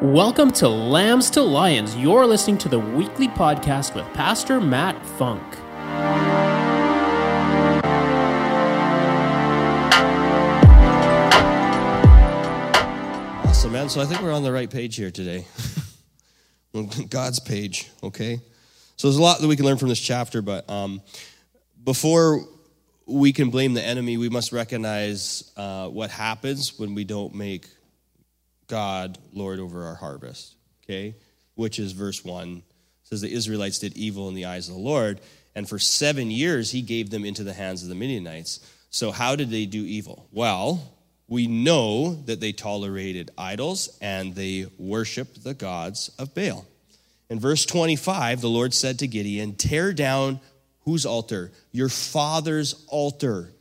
[0.00, 1.96] Welcome to Lambs to Lions.
[1.96, 5.42] You're listening to the weekly podcast with Pastor Matt Funk.
[13.44, 13.88] Awesome, man.
[13.88, 15.46] So I think we're on the right page here today.
[17.10, 18.38] God's page, okay?
[18.94, 21.02] So there's a lot that we can learn from this chapter, but um,
[21.82, 22.44] before
[23.04, 27.66] we can blame the enemy, we must recognize uh, what happens when we don't make
[28.68, 30.54] God Lord over our harvest,
[30.84, 31.14] okay?
[31.54, 32.62] Which is verse 1
[33.08, 35.20] it says the Israelites did evil in the eyes of the Lord,
[35.54, 38.60] and for seven years he gave them into the hands of the Midianites.
[38.90, 40.28] So, how did they do evil?
[40.30, 40.92] Well,
[41.26, 46.66] we know that they tolerated idols and they worshiped the gods of Baal.
[47.30, 50.40] In verse 25, the Lord said to Gideon, Tear down
[50.80, 51.50] whose altar?
[51.72, 53.52] Your father's altar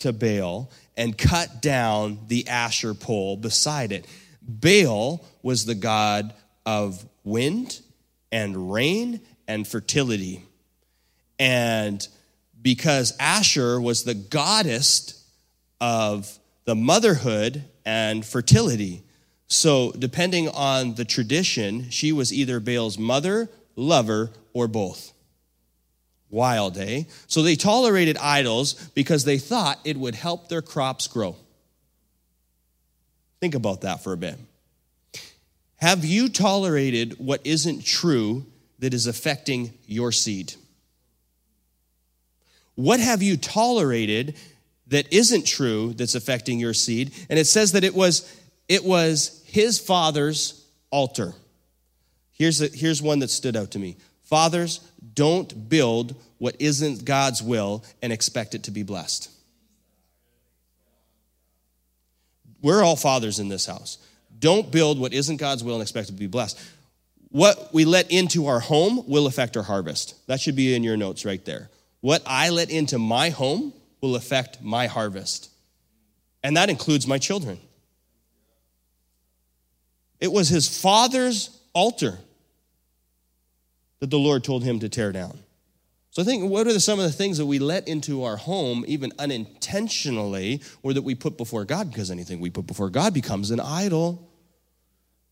[0.00, 4.06] to Baal, and cut down the Asher pole beside it.
[4.46, 6.34] Baal was the god
[6.66, 7.80] of wind
[8.30, 10.44] and rain and fertility.
[11.38, 12.06] And
[12.60, 15.24] because Asher was the goddess
[15.80, 19.02] of the motherhood and fertility.
[19.46, 25.12] So, depending on the tradition, she was either Baal's mother, lover, or both.
[26.30, 27.04] Wild, eh?
[27.26, 31.36] So, they tolerated idols because they thought it would help their crops grow.
[33.44, 34.38] Think about that for a bit.
[35.76, 38.46] Have you tolerated what isn't true
[38.78, 40.54] that is affecting your seed?
[42.74, 44.34] What have you tolerated
[44.86, 47.12] that isn't true that's affecting your seed?
[47.28, 48.34] And it says that it was
[48.66, 51.34] it was his father's altar.
[52.32, 53.98] Here's a, here's one that stood out to me.
[54.22, 54.80] Fathers,
[55.12, 59.33] don't build what isn't God's will and expect it to be blessed.
[62.64, 63.98] We're all fathers in this house.
[64.38, 66.58] Don't build what isn't God's will and expect to be blessed.
[67.28, 70.14] What we let into our home will affect our harvest.
[70.28, 71.68] That should be in your notes right there.
[72.00, 75.50] What I let into my home will affect my harvest.
[76.42, 77.60] And that includes my children.
[80.18, 82.16] It was his father's altar
[84.00, 85.38] that the Lord told him to tear down.
[86.14, 88.84] So I think what are some of the things that we let into our home,
[88.86, 91.90] even unintentionally, or that we put before God?
[91.90, 94.30] Because anything we put before God becomes an idol.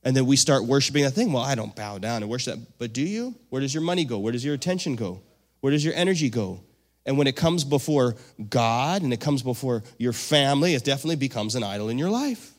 [0.02, 1.32] And then we start worshiping that thing.
[1.32, 2.78] Well, I don't bow down and worship that.
[2.78, 3.36] But do you?
[3.48, 4.18] Where does your money go?
[4.18, 5.22] Where does your attention go?
[5.60, 6.64] Where does your energy go?
[7.06, 8.16] And when it comes before
[8.50, 12.54] God and it comes before your family, it definitely becomes an idol in your life.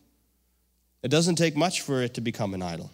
[1.01, 2.89] It doesn't take much for it to become an idol.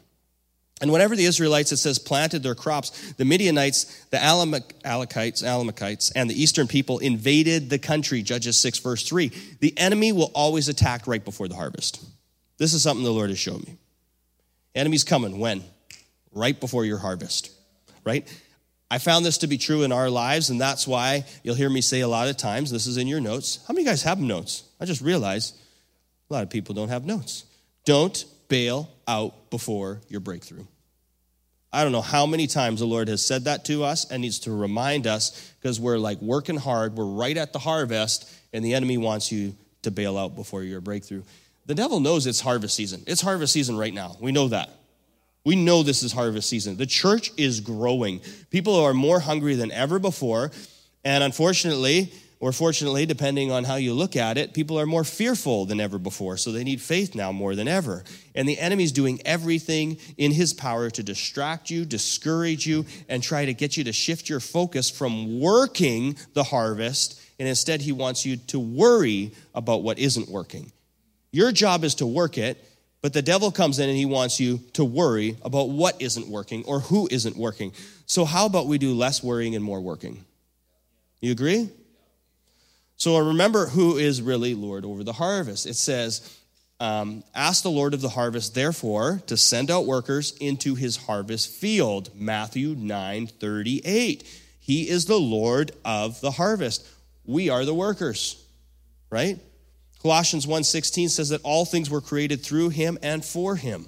[0.81, 6.29] And whenever the Israelites, it says, planted their crops, the Midianites, the Amalekites, Alamakites, and
[6.29, 9.31] the eastern people invaded the country, Judges 6, verse 3.
[9.59, 12.03] The enemy will always attack right before the harvest.
[12.57, 13.78] This is something the Lord has shown me.
[14.73, 15.63] Enemy's coming when?
[16.31, 17.51] Right before your harvest,
[18.06, 18.28] right?
[18.91, 21.81] I found this to be true in our lives, and that's why you'll hear me
[21.81, 23.59] say a lot of times, this is in your notes.
[23.68, 24.63] How many guys have notes?
[24.79, 25.56] I just realized
[26.29, 27.45] a lot of people don't have notes.
[27.85, 30.65] Don't bail out before your breakthrough.
[31.71, 34.39] I don't know how many times the Lord has said that to us and needs
[34.39, 38.73] to remind us because we're like working hard, we're right at the harvest, and the
[38.73, 41.23] enemy wants you to bail out before your breakthrough.
[41.67, 43.03] The devil knows it's harvest season.
[43.05, 44.17] It's harvest season right now.
[44.19, 44.71] We know that.
[45.45, 46.75] We know this is harvest season.
[46.75, 48.21] The church is growing.
[48.49, 50.51] People are more hungry than ever before.
[51.05, 52.11] And unfortunately,
[52.41, 56.00] or fortunately, depending on how you look at it, people are more fearful than ever
[56.00, 56.38] before.
[56.38, 58.05] So they need faith now more than ever.
[58.33, 63.44] And the enemy's doing everything in his power to distract you, discourage you, and try
[63.45, 67.22] to get you to shift your focus from working the harvest.
[67.39, 70.71] And instead, he wants you to worry about what isn't working.
[71.31, 72.63] Your job is to work it,
[73.01, 76.63] but the devil comes in and he wants you to worry about what isn't working
[76.63, 77.73] or who isn't working.
[78.06, 80.23] So, how about we do less worrying and more working?
[81.21, 81.69] You agree?
[82.99, 85.65] So, remember who is really Lord over the harvest.
[85.65, 86.37] It says,
[86.81, 91.50] um, Ask the Lord of the harvest, therefore, to send out workers into his harvest
[91.50, 92.09] field.
[92.13, 94.41] Matthew 9 38.
[94.59, 96.85] He is the Lord of the harvest.
[97.25, 98.44] We are the workers,
[99.09, 99.39] right?
[100.01, 103.88] Colossians 1:16 says that all things were created through him and for him.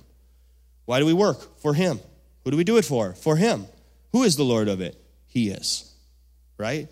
[0.85, 1.59] Why do we work?
[1.59, 1.99] For him.
[2.43, 3.13] Who do we do it for?
[3.13, 3.67] For him.
[4.11, 4.95] Who is the Lord of it?
[5.27, 5.91] He is.
[6.57, 6.89] Right?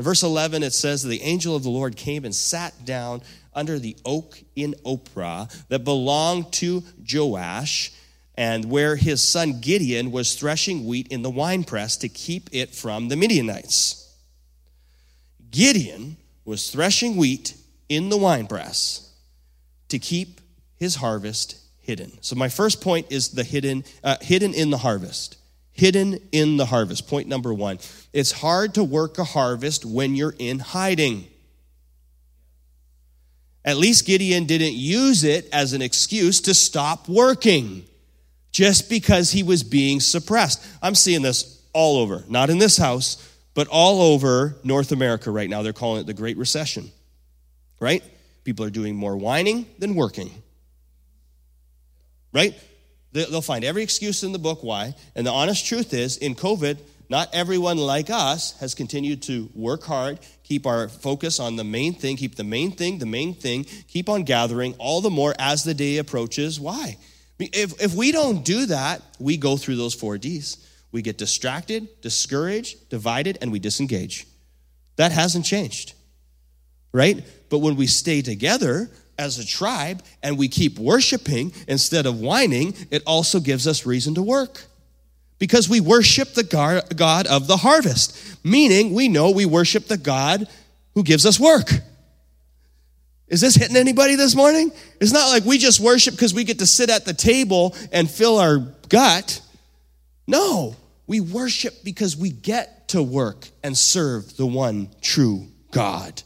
[0.00, 3.20] In verse 11 it says that the angel of the Lord came and sat down
[3.52, 7.92] under the oak in Ophrah that belonged to Joash
[8.34, 13.08] and where his son Gideon was threshing wheat in the winepress to keep it from
[13.08, 14.10] the Midianites.
[15.50, 16.16] Gideon
[16.46, 17.54] was threshing wheat
[17.90, 19.12] in the winepress
[19.90, 20.40] to keep
[20.76, 22.16] his harvest hidden.
[22.22, 25.36] So my first point is the hidden, uh, hidden in the harvest.
[25.80, 27.08] Hidden in the harvest.
[27.08, 27.78] Point number one.
[28.12, 31.26] It's hard to work a harvest when you're in hiding.
[33.64, 37.84] At least Gideon didn't use it as an excuse to stop working
[38.52, 40.62] just because he was being suppressed.
[40.82, 43.16] I'm seeing this all over, not in this house,
[43.54, 45.62] but all over North America right now.
[45.62, 46.90] They're calling it the Great Recession,
[47.80, 48.04] right?
[48.44, 50.30] People are doing more whining than working,
[52.34, 52.54] right?
[53.12, 54.94] They'll find every excuse in the book why.
[55.14, 56.78] And the honest truth is, in COVID,
[57.08, 61.92] not everyone like us has continued to work hard, keep our focus on the main
[61.92, 65.64] thing, keep the main thing, the main thing, keep on gathering all the more as
[65.64, 66.60] the day approaches.
[66.60, 66.98] Why?
[67.40, 70.64] If, if we don't do that, we go through those four D's.
[70.92, 74.26] We get distracted, discouraged, divided, and we disengage.
[74.96, 75.94] That hasn't changed,
[76.92, 77.24] right?
[77.48, 78.90] But when we stay together
[79.20, 84.14] as a tribe and we keep worshiping instead of whining, it also gives us reason
[84.14, 84.64] to work
[85.38, 86.42] because we worship the
[86.96, 90.48] God of the harvest, meaning we know we worship the God
[90.94, 91.70] who gives us work.
[93.28, 94.72] Is this hitting anybody this morning?
[95.00, 98.10] It's not like we just worship because we get to sit at the table and
[98.10, 98.58] fill our
[98.88, 99.40] gut.
[100.26, 100.76] No,
[101.06, 106.22] we worship because we get to work and serve the one true God.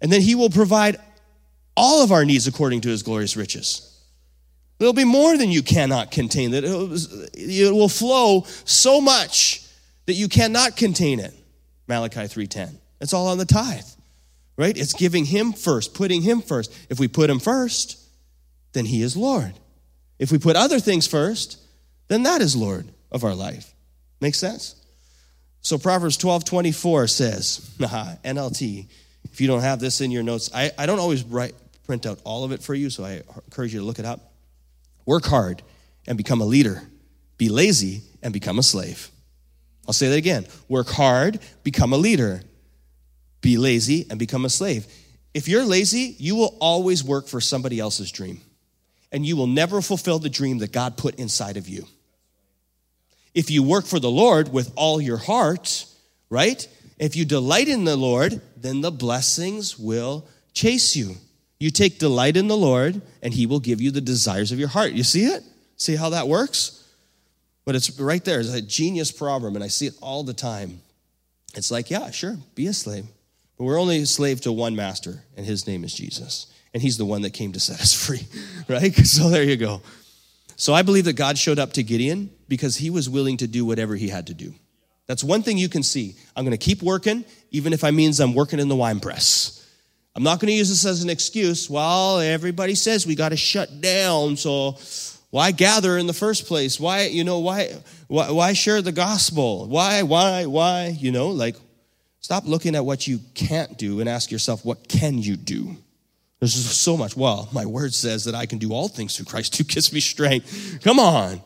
[0.00, 1.00] And then He will provide
[1.78, 3.84] all of our needs according to His glorious riches.
[4.78, 6.52] There'll be more than you cannot contain.
[6.52, 9.64] That it will flow so much
[10.06, 11.34] that you cannot contain it.
[11.86, 12.78] Malachi 3:10.
[13.00, 13.84] It's all on the tithe.
[14.56, 14.76] Right?
[14.76, 16.72] It's giving him first, putting him first.
[16.90, 17.96] If we put him first,
[18.72, 19.54] then he is Lord.
[20.18, 21.58] If we put other things first,
[22.08, 23.72] then that is Lord of our life.
[24.20, 24.74] Makes sense?
[25.60, 28.88] So Proverbs 12, 24 says, NLT,
[29.24, 31.54] if you don't have this in your notes, I, I don't always write,
[31.88, 34.34] print out all of it for you, so I encourage you to look it up.
[35.06, 35.62] Work hard
[36.06, 36.82] and become a leader.
[37.38, 39.10] Be lazy and become a slave.
[39.86, 40.46] I'll say that again.
[40.68, 42.42] Work hard, become a leader.
[43.40, 44.86] Be lazy and become a slave.
[45.32, 48.42] If you're lazy, you will always work for somebody else's dream.
[49.10, 51.86] And you will never fulfill the dream that God put inside of you.
[53.34, 55.86] If you work for the Lord with all your heart,
[56.28, 56.68] right?
[56.98, 61.16] If you delight in the Lord, then the blessings will chase you.
[61.58, 64.68] You take delight in the Lord, and He will give you the desires of your
[64.68, 64.92] heart.
[64.92, 65.42] You see it?
[65.76, 66.88] See how that works?
[67.64, 68.40] But it's right there.
[68.40, 70.80] It's a genius proverb, and I see it all the time.
[71.54, 73.06] It's like, yeah, sure, be a slave.
[73.56, 76.46] But we're only a slave to one master, and his name is Jesus.
[76.72, 78.26] And he's the one that came to set us free,
[78.68, 78.94] right?
[79.04, 79.82] So there you go.
[80.56, 83.64] So I believe that God showed up to Gideon because he was willing to do
[83.64, 84.54] whatever he had to do.
[85.06, 86.16] That's one thing you can see.
[86.36, 89.57] I'm going to keep working, even if it means I'm working in the wine press.
[90.14, 91.70] I'm not going to use this as an excuse.
[91.70, 94.76] Well, everybody says we got to shut down, so
[95.30, 96.80] why gather in the first place?
[96.80, 97.72] Why, you know, why,
[98.08, 99.68] why, why share the gospel?
[99.68, 100.96] Why, why, why?
[100.98, 101.56] You know, like,
[102.20, 105.76] stop looking at what you can't do and ask yourself, what can you do?
[106.40, 107.16] There's just so much.
[107.16, 110.00] Well, my word says that I can do all things through Christ who gives me
[110.00, 110.80] strength.
[110.82, 111.42] Come on,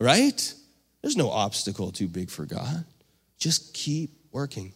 [0.00, 0.54] right?
[1.02, 2.84] There's no obstacle too big for God.
[3.38, 4.72] Just keep working.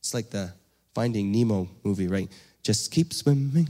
[0.00, 0.52] It's like the
[0.94, 2.30] Finding Nemo movie, right?
[2.66, 3.68] Just keep swimming.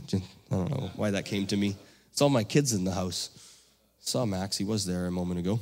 [0.51, 1.77] I don't know why that came to me.
[2.11, 3.29] It's all my kids in the house.
[4.01, 5.61] Saw Max, he was there a moment ago.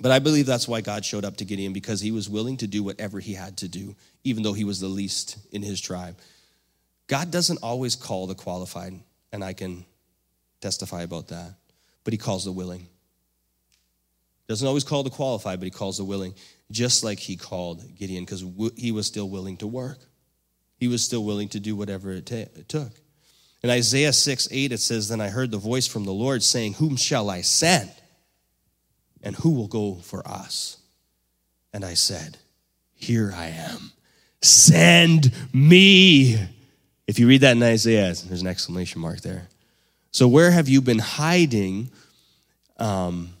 [0.00, 2.66] But I believe that's why God showed up to Gideon because he was willing to
[2.66, 6.16] do whatever he had to do, even though he was the least in his tribe.
[7.06, 8.94] God doesn't always call the qualified,
[9.30, 9.84] and I can
[10.62, 11.52] testify about that,
[12.02, 12.86] but he calls the willing.
[14.48, 16.32] Doesn't always call the qualified, but he calls the willing,
[16.70, 18.42] just like he called Gideon because
[18.74, 19.98] he was still willing to work
[20.82, 22.90] he was still willing to do whatever it, ta- it took.
[23.62, 26.72] In Isaiah 6 8, it says, Then I heard the voice from the Lord saying,
[26.72, 27.88] Whom shall I send?
[29.22, 30.78] And who will go for us?
[31.72, 32.38] And I said,
[32.94, 33.92] Here I am.
[34.40, 36.36] Send me.
[37.06, 39.46] If you read that in Isaiah, there's an exclamation mark there.
[40.10, 41.92] So, where have you been hiding
[42.78, 43.34] um,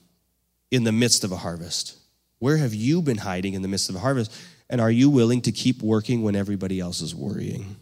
[0.70, 1.98] in the midst of a harvest?
[2.38, 4.32] Where have you been hiding in the midst of a harvest?
[4.72, 7.76] And are you willing to keep working when everybody else is worrying?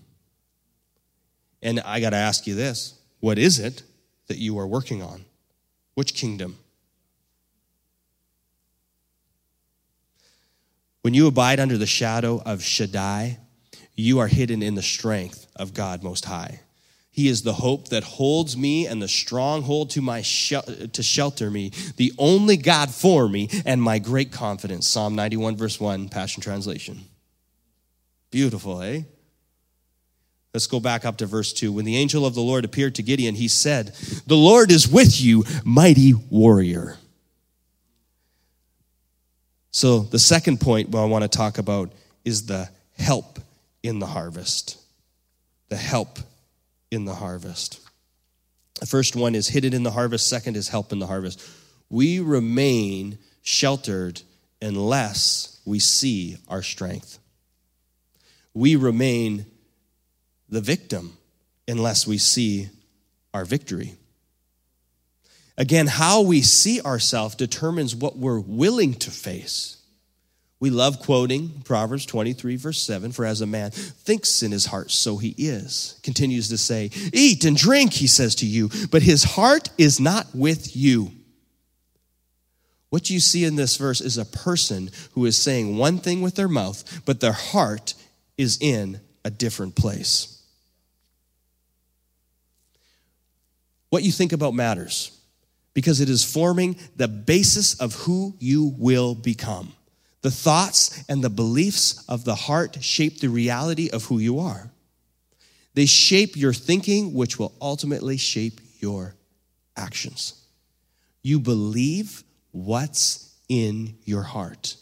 [1.62, 3.84] And I got to ask you this what is it
[4.26, 5.24] that you are working on?
[5.94, 6.58] Which kingdom?
[11.02, 13.38] When you abide under the shadow of Shaddai,
[13.94, 16.60] you are hidden in the strength of God Most High.
[17.20, 21.70] He is the hope that holds me and the stronghold to my to shelter me,
[21.98, 24.88] the only God for me and my great confidence.
[24.88, 27.02] Psalm 91 verse 1, Passion Translation.
[28.30, 29.02] Beautiful, eh?
[30.54, 31.70] Let's go back up to verse 2.
[31.74, 33.88] When the angel of the Lord appeared to Gideon, he said,
[34.26, 36.96] The Lord is with you, mighty warrior.
[39.72, 41.92] So, the second point I want to talk about
[42.24, 43.40] is the help
[43.82, 44.78] in the harvest.
[45.68, 46.18] The help
[46.90, 47.80] in the harvest.
[48.80, 51.46] The first one is hidden in the harvest, second is help in the harvest.
[51.88, 54.22] We remain sheltered
[54.62, 57.18] unless we see our strength.
[58.54, 59.46] We remain
[60.48, 61.16] the victim
[61.68, 62.68] unless we see
[63.32, 63.94] our victory.
[65.56, 69.76] Again, how we see ourselves determines what we're willing to face.
[70.60, 74.90] We love quoting Proverbs 23, verse 7 For as a man thinks in his heart,
[74.90, 75.98] so he is.
[76.02, 80.26] Continues to say, Eat and drink, he says to you, but his heart is not
[80.34, 81.12] with you.
[82.90, 86.34] What you see in this verse is a person who is saying one thing with
[86.34, 87.94] their mouth, but their heart
[88.36, 90.42] is in a different place.
[93.88, 95.16] What you think about matters
[95.72, 99.72] because it is forming the basis of who you will become.
[100.22, 104.70] The thoughts and the beliefs of the heart shape the reality of who you are.
[105.74, 109.14] They shape your thinking, which will ultimately shape your
[109.76, 110.34] actions.
[111.22, 114.76] You believe what's in your heart.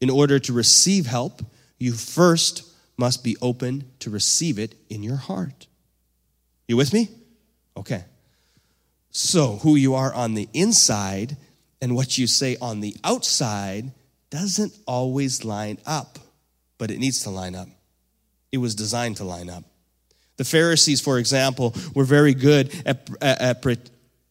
[0.00, 1.42] In order to receive help,
[1.78, 2.64] you first
[2.96, 5.66] must be open to receive it in your heart.
[6.66, 7.08] You with me?
[7.76, 8.04] Okay.
[9.10, 11.36] So, who you are on the inside
[11.82, 13.92] and what you say on the outside
[14.30, 16.18] doesn't always line up,
[16.78, 17.68] but it needs to line up.
[18.52, 19.64] It was designed to line up.
[20.36, 23.90] The Pharisees, for example, were very good at, at, at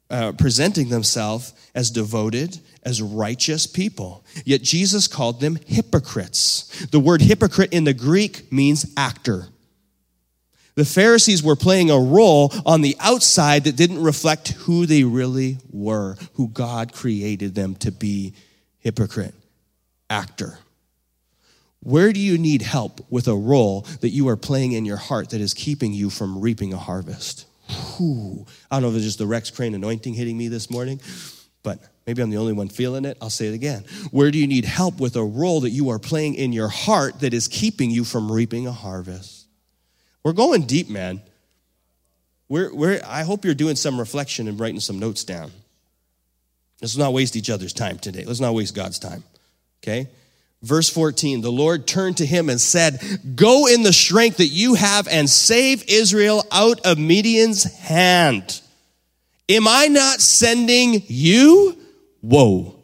[0.10, 4.26] uh, presenting themselves as devoted, as righteous people.
[4.44, 6.88] Yet Jesus called them hypocrites.
[6.92, 9.50] The word hypocrite in the Greek means actor.
[10.74, 15.58] The Pharisees were playing a role on the outside that didn't reflect who they really
[15.72, 18.34] were, who God created them to be
[18.80, 19.36] hypocrite,
[20.10, 20.60] actor.
[21.82, 25.30] Where do you need help with a role that you are playing in your heart
[25.30, 27.46] that is keeping you from reaping a harvest?
[27.70, 28.46] Whew.
[28.70, 31.00] I don't know if it's just the Rex Crane anointing hitting me this morning,
[31.64, 33.18] but maybe I'm the only one feeling it.
[33.22, 33.86] I'll say it again.
[34.12, 37.22] Where do you need help with a role that you are playing in your heart
[37.22, 39.46] that is keeping you from reaping a harvest?
[40.24, 41.22] We're going deep, man.
[42.50, 45.52] We're, we're, I hope you're doing some reflection and writing some notes down.
[46.82, 48.26] Let's not waste each other's time today.
[48.26, 49.24] Let's not waste God's time.
[49.82, 50.08] Okay?
[50.62, 53.00] Verse 14 The Lord turned to him and said,
[53.36, 58.62] Go in the strength that you have and save Israel out of Midian's hand.
[59.48, 61.78] Am I not sending you?
[62.22, 62.76] Whoa.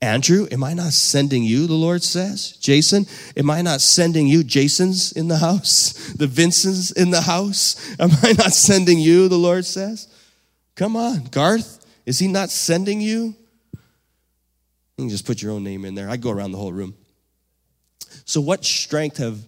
[0.00, 2.52] Andrew, am I not sending you, the Lord says?
[2.52, 4.44] Jason, am I not sending you?
[4.44, 7.96] Jason's in the house, the Vincent's in the house.
[7.98, 10.06] Am I not sending you, the Lord says?
[10.76, 13.34] Come on, Garth, is he not sending you?
[14.98, 16.10] You can just put your own name in there.
[16.10, 16.96] I go around the whole room.
[18.24, 19.38] So, what strength have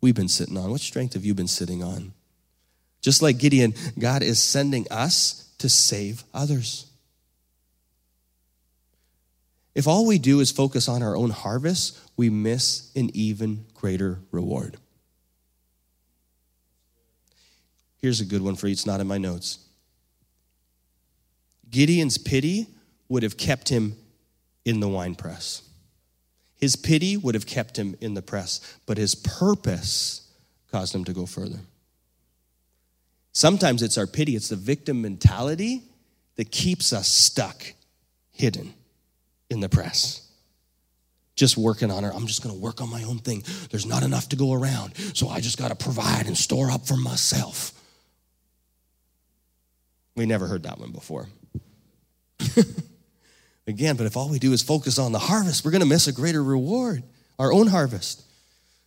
[0.00, 0.70] we been sitting on?
[0.70, 2.12] What strength have you been sitting on?
[3.00, 6.86] Just like Gideon, God is sending us to save others.
[9.76, 14.18] If all we do is focus on our own harvest, we miss an even greater
[14.32, 14.76] reward.
[17.98, 19.58] Here's a good one for you, it's not in my notes.
[21.70, 22.66] Gideon's pity
[23.08, 23.96] would have kept him
[24.64, 25.62] in the wine press.
[26.56, 30.30] His pity would have kept him in the press, but his purpose
[30.70, 31.60] caused him to go further.
[33.32, 35.82] Sometimes it's our pity, it's the victim mentality
[36.36, 37.64] that keeps us stuck,
[38.30, 38.74] hidden
[39.48, 40.26] in the press.
[41.34, 42.12] Just working on her.
[42.12, 43.42] I'm just to work on my own thing.
[43.70, 46.86] There's not enough to go around, so I just got to provide and store up
[46.86, 47.72] for myself.
[50.16, 51.28] We never heard that one before.
[53.70, 56.08] Again, but if all we do is focus on the harvest, we're going to miss
[56.08, 57.04] a greater reward,
[57.38, 58.20] our own harvest.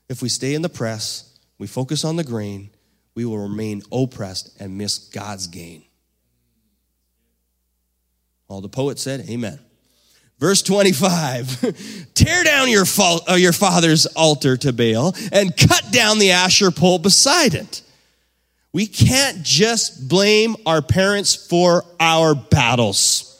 [0.10, 2.70] If we stay in the press, we focus on the grain,
[3.16, 5.84] we will remain oppressed and miss God's gain.
[8.50, 9.58] All the poet said, Amen.
[10.38, 16.20] Verse 25 Tear down your, fa- uh, your father's altar to Baal and cut down
[16.20, 17.82] the Asher pole beside it.
[18.74, 23.33] We can't just blame our parents for our battles.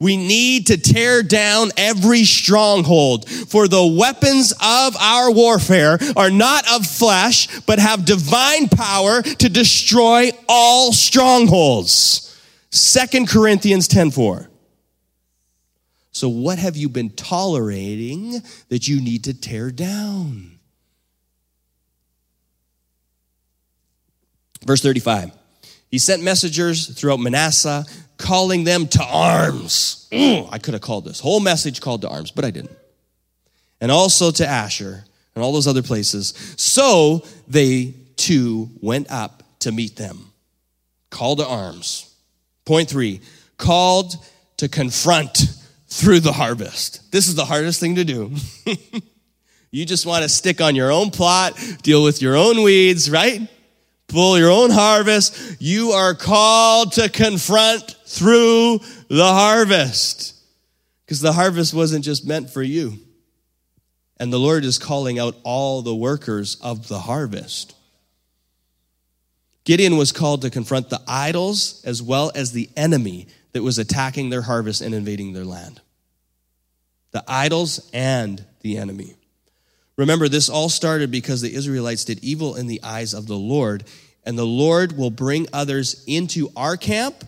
[0.00, 6.72] We need to tear down every stronghold, for the weapons of our warfare are not
[6.72, 12.24] of flesh, but have divine power to destroy all strongholds.
[12.70, 14.48] Second Corinthians 10 4.
[16.12, 20.58] So, what have you been tolerating that you need to tear down?
[24.64, 25.32] Verse 35
[25.90, 27.84] He sent messengers throughout Manasseh,
[28.18, 30.08] calling them to arms.
[30.12, 32.76] Mm, I could have called this whole message called to arms, but I didn't.
[33.80, 36.34] And also to Asher and all those other places.
[36.56, 40.32] So they too went up to meet them.
[41.10, 42.12] Call to arms.
[42.64, 43.20] Point three
[43.56, 44.14] called
[44.58, 45.46] to confront
[45.88, 47.10] through the harvest.
[47.10, 48.32] This is the hardest thing to do.
[49.70, 53.48] you just want to stick on your own plot, deal with your own weeds, right?
[54.08, 55.56] Pull your own harvest.
[55.60, 60.34] You are called to confront through the harvest.
[61.04, 62.98] Because the harvest wasn't just meant for you.
[64.18, 67.74] And the Lord is calling out all the workers of the harvest.
[69.64, 74.30] Gideon was called to confront the idols as well as the enemy that was attacking
[74.30, 75.80] their harvest and invading their land.
[77.10, 79.16] The idols and the enemy.
[79.96, 83.84] Remember, this all started because the Israelites did evil in the eyes of the Lord,
[84.24, 87.24] and the Lord will bring others into our camp,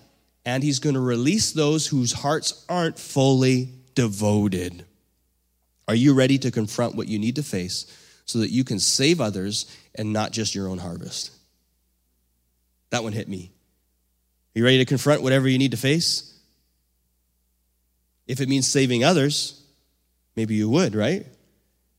[0.50, 4.84] and He's going to release those whose hearts aren't fully devoted.
[5.86, 7.86] Are you ready to confront what you need to face
[8.24, 11.30] so that you can save others and not just your own harvest?
[12.90, 13.52] That one hit me.
[14.56, 16.36] Are you ready to confront whatever you need to face?
[18.26, 19.62] If it means saving others,
[20.34, 21.26] maybe you would, right?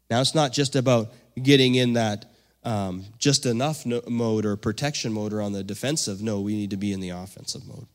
[0.09, 2.25] Now, it's not just about getting in that
[2.65, 6.21] um, just enough no- mode or protection mode or on the defensive.
[6.21, 7.87] No, we need to be in the offensive mode.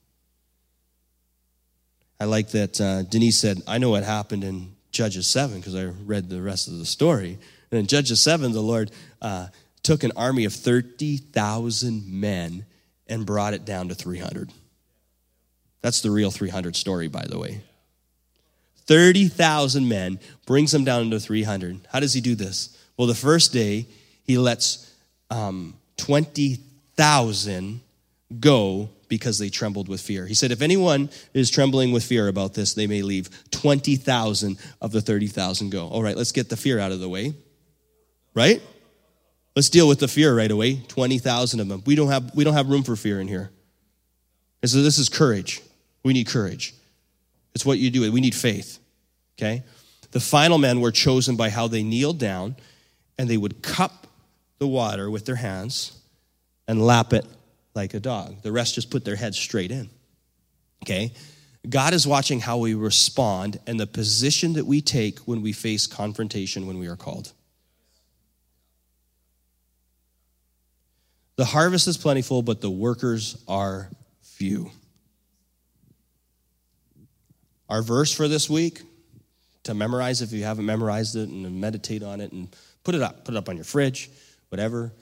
[2.18, 5.84] I like that uh, Denise said, I know what happened in Judges 7 because I
[5.84, 7.38] read the rest of the story.
[7.70, 9.48] And in Judges 7, the Lord uh,
[9.82, 12.64] took an army of 30,000 men
[13.06, 14.50] and brought it down to 300.
[15.82, 17.60] That's the real 300 story, by the way.
[18.86, 21.86] 30,000 men, brings them down to 300.
[21.92, 22.76] How does he do this?
[22.96, 23.86] Well, the first day,
[24.22, 24.94] he lets
[25.30, 27.80] um, 20,000
[28.40, 30.26] go because they trembled with fear.
[30.26, 33.30] He said, If anyone is trembling with fear about this, they may leave.
[33.50, 35.86] 20,000 of the 30,000 go.
[35.88, 37.34] All right, let's get the fear out of the way.
[38.34, 38.62] Right?
[39.54, 40.82] Let's deal with the fear right away.
[40.88, 41.82] 20,000 of them.
[41.86, 43.50] We don't have, we don't have room for fear in here.
[44.62, 45.62] And so this is courage.
[46.02, 46.74] We need courage.
[47.54, 48.10] It's what you do.
[48.12, 48.78] We need faith.
[49.38, 49.62] Okay?
[50.10, 52.56] The final men were chosen by how they kneeled down
[53.18, 54.06] and they would cup
[54.58, 55.98] the water with their hands
[56.68, 57.24] and lap it
[57.76, 58.42] like a dog.
[58.42, 59.90] The rest just put their heads straight in.
[60.82, 61.12] Okay?
[61.68, 65.86] God is watching how we respond and the position that we take when we face
[65.86, 67.32] confrontation when we are called.
[71.36, 73.90] The harvest is plentiful, but the workers are
[74.22, 74.70] few.
[77.68, 78.80] Our verse for this week,
[79.64, 83.24] to memorize if you haven't memorized it and meditate on it and put it up,
[83.24, 84.08] put it up on your fridge,
[84.48, 84.92] whatever.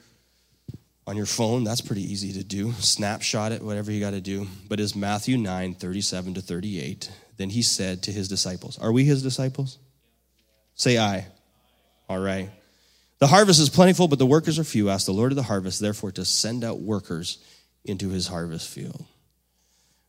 [1.07, 2.73] On your phone, that's pretty easy to do.
[2.73, 4.47] Snapshot it, whatever you got to do.
[4.69, 7.11] But is Matthew 9, 37 to 38.
[7.37, 9.79] Then he said to his disciples, Are we his disciples?
[10.75, 11.27] Say I.
[12.09, 12.51] All right.
[13.19, 14.89] The harvest is plentiful, but the workers are few.
[14.89, 17.39] Ask the Lord of the harvest, therefore, to send out workers
[17.85, 19.05] into his harvest field.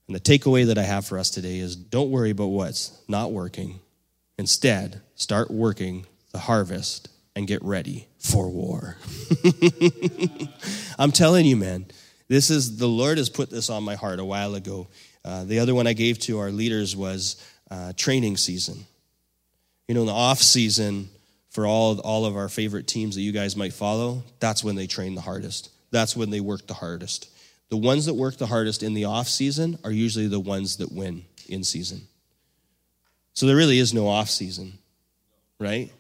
[0.08, 3.31] And the takeaway that I have for us today is don't worry about what's not
[3.31, 3.79] working.
[4.38, 8.97] Instead, start working the harvest and get ready for war.
[10.99, 11.85] I'm telling you, man,
[12.27, 14.87] this is the Lord has put this on my heart a while ago.
[15.23, 18.85] Uh, the other one I gave to our leaders was uh, training season.
[19.87, 21.09] You know, in the off season,
[21.49, 24.87] for all, all of our favorite teams that you guys might follow, that's when they
[24.87, 25.69] train the hardest.
[25.91, 27.29] That's when they work the hardest.
[27.69, 30.91] The ones that work the hardest in the off season are usually the ones that
[30.91, 32.01] win in season.
[33.33, 34.77] So there really is no off season,
[35.59, 35.91] right?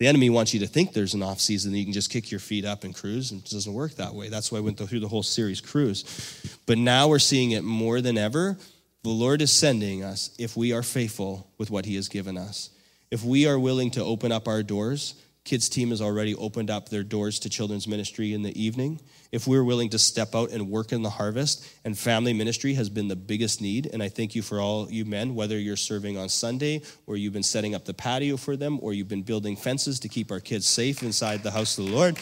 [0.00, 2.30] The enemy wants you to think there's an off season that you can just kick
[2.30, 4.30] your feet up and cruise, and it doesn't work that way.
[4.30, 6.58] That's why I went through the whole series cruise.
[6.64, 8.56] But now we're seeing it more than ever.
[9.02, 12.70] The Lord is sending us if we are faithful with what He has given us.
[13.10, 16.88] If we are willing to open up our doors, kids team has already opened up
[16.88, 19.00] their doors to children's ministry in the evening.
[19.32, 22.90] If we're willing to step out and work in the harvest, and family ministry has
[22.90, 26.18] been the biggest need, and I thank you for all you men, whether you're serving
[26.18, 29.56] on Sunday, or you've been setting up the patio for them, or you've been building
[29.56, 32.18] fences to keep our kids safe inside the house of the Lord,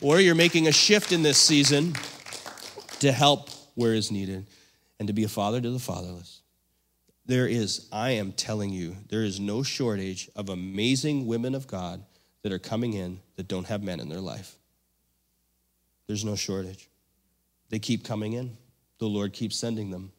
[0.00, 1.92] or you're making a shift in this season
[3.00, 4.46] to help where is needed
[4.98, 6.42] and to be a father to the fatherless.
[7.26, 12.04] There is, I am telling you, there is no shortage of amazing women of God
[12.42, 14.56] that are coming in that don't have men in their life.
[16.06, 16.88] There's no shortage.
[17.70, 18.56] They keep coming in,
[18.98, 20.12] the Lord keeps sending them.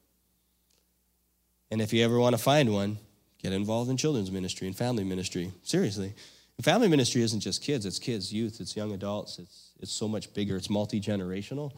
[1.69, 2.97] And if you ever want to find one,
[3.41, 5.51] get involved in children's ministry and family ministry.
[5.63, 6.13] Seriously.
[6.57, 10.07] And family ministry isn't just kids, it's kids, youth, it's young adults, it's, it's so
[10.07, 11.71] much bigger, it's multi generational.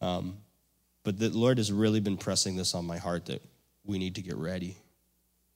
[0.00, 0.38] Um,
[1.04, 3.42] but the Lord has really been pressing this on my heart that
[3.84, 4.76] we need to get ready.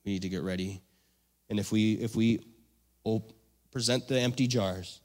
[0.04, 0.80] We need to get ready.
[1.50, 2.44] And if we if we
[3.04, 3.32] op-
[3.72, 5.00] present the empty jars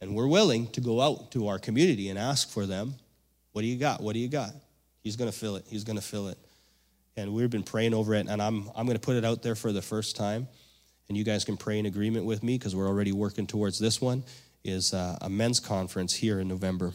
[0.00, 2.94] and we're willing to go out to our community and ask for them,
[3.52, 4.02] what do you got?
[4.02, 4.52] What do you got?
[5.02, 5.64] He's going to fill it.
[5.68, 6.38] He's going to fill it.
[7.16, 9.54] And we've been praying over it, and I'm, I'm going to put it out there
[9.54, 10.46] for the first time.
[11.08, 14.00] And you guys can pray in agreement with me because we're already working towards this
[14.00, 14.22] one
[14.62, 16.92] is uh, a men's conference here in November.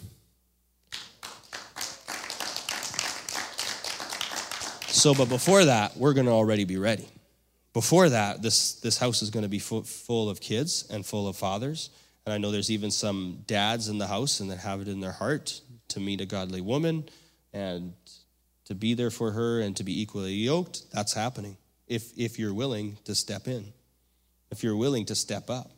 [4.87, 7.07] So, but before that, we're going to already be ready.
[7.75, 11.27] Before that, this, this house is going to be full, full of kids and full
[11.27, 11.89] of fathers.
[12.25, 15.01] And I know there's even some dads in the house and that have it in
[15.01, 15.59] their heart
[15.89, 17.09] to meet a godly woman
[17.51, 17.91] and
[18.63, 20.89] to be there for her and to be equally yoked.
[20.93, 23.73] That's happening if, if you're willing to step in,
[24.51, 25.69] if you're willing to step up.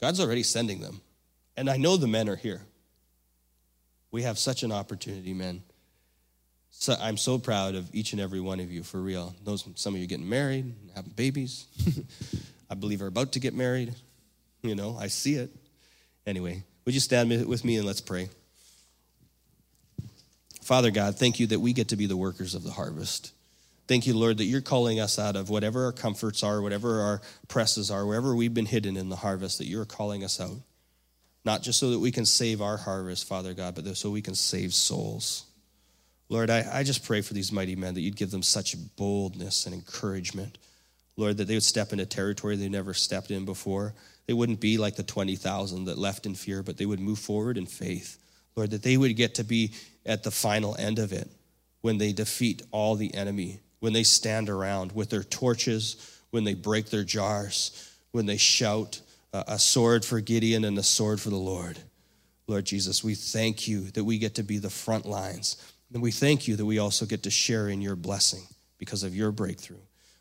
[0.00, 1.00] God's already sending them.
[1.56, 2.62] And I know the men are here.
[4.10, 5.62] We have such an opportunity, men.
[6.78, 9.34] So I'm so proud of each and every one of you, for real.
[9.44, 11.66] Those some of you getting married, having babies.
[12.70, 13.94] I believe are about to get married.
[14.62, 15.50] You know, I see it.
[16.26, 18.28] Anyway, would you stand with me and let's pray?
[20.62, 23.32] Father God, thank you that we get to be the workers of the harvest.
[23.88, 27.20] Thank you, Lord, that you're calling us out of whatever our comforts are, whatever our
[27.48, 30.58] presses are, wherever we've been hidden in the harvest, that you're calling us out.
[31.44, 34.34] Not just so that we can save our harvest, Father God, but so we can
[34.34, 35.45] save souls.
[36.28, 39.66] Lord, I, I just pray for these mighty men that you'd give them such boldness
[39.66, 40.58] and encouragement.
[41.16, 43.94] Lord, that they would step into territory they never stepped in before.
[44.26, 47.56] They wouldn't be like the 20,000 that left in fear, but they would move forward
[47.56, 48.18] in faith.
[48.56, 49.72] Lord, that they would get to be
[50.04, 51.30] at the final end of it
[51.80, 56.54] when they defeat all the enemy when they stand around with their torches, when they
[56.54, 59.00] break their jars, when they shout
[59.32, 61.78] uh, a sword for Gideon and a sword for the Lord.
[62.46, 65.56] Lord Jesus, we thank you that we get to be the front lines.
[65.92, 68.42] And we thank you that we also get to share in your blessing
[68.78, 69.78] because of your breakthrough.